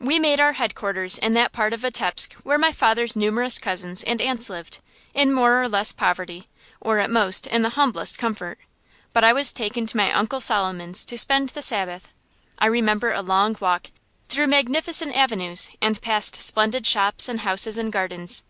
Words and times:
We 0.00 0.18
made 0.18 0.40
our 0.40 0.54
headquarters 0.54 1.18
in 1.18 1.34
that 1.34 1.52
part 1.52 1.72
of 1.72 1.82
Vitebsk 1.82 2.32
where 2.42 2.58
my 2.58 2.72
father's 2.72 3.14
numerous 3.14 3.60
cousins 3.60 4.02
and 4.02 4.20
aunts 4.20 4.50
lived, 4.50 4.80
in 5.14 5.32
more 5.32 5.62
or 5.62 5.68
less 5.68 5.92
poverty, 5.92 6.48
or 6.80 6.98
at 6.98 7.12
most 7.12 7.46
in 7.46 7.62
the 7.62 7.68
humblest 7.78 8.18
comfort; 8.18 8.58
but 9.12 9.22
I 9.22 9.32
was 9.32 9.52
taken 9.52 9.86
to 9.86 9.96
my 9.96 10.10
Uncle 10.10 10.40
Solomon's 10.40 11.04
to 11.04 11.16
spend 11.16 11.50
the 11.50 11.62
Sabbath. 11.62 12.12
I 12.58 12.66
remember 12.66 13.12
a 13.12 13.22
long 13.22 13.56
walk, 13.60 13.92
through 14.28 14.48
magnificent 14.48 15.14
avenues 15.14 15.70
and 15.80 16.02
past 16.02 16.42
splendid 16.42 16.84
shops 16.84 17.28
and 17.28 17.42
houses 17.42 17.78
and 17.78 17.92
gardens. 17.92 18.42